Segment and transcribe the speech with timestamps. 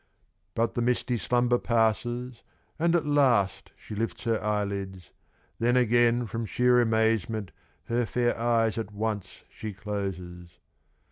[0.55, 2.41] But the misty slumber passes,
[2.79, 5.11] And at last she lifts her eyelids.
[5.59, 7.51] Then again from sheer amazement
[7.83, 10.57] Her fair eyes at once she closes.